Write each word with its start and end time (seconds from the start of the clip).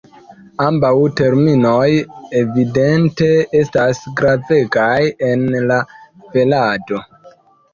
Ambaŭ 0.63 0.93
terminoj 1.19 1.83
evidente 2.39 3.29
estas 3.61 4.01
gravegaj 4.23 4.99
en 5.29 5.47
la 5.73 5.81
velado. 6.35 7.05